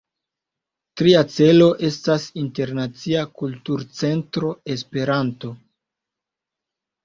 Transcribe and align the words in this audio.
Tria 1.01 1.21
celo 1.33 1.67
estas 1.89 2.25
Internacia 2.45 3.27
Kulturcentro 3.43 4.53
Esperanto. 4.79 5.57